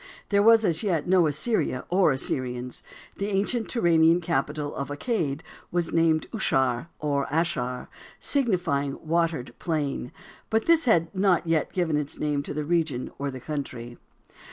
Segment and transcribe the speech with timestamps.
[0.29, 2.81] There was as yet no Assyria or Assyrians.
[3.17, 7.87] The ancient Turanian capital of Accad was named Aushar or Asshar,
[8.19, 10.11] signifying "watered plain,"
[10.49, 13.99] but this had not yet given its name to the region or country.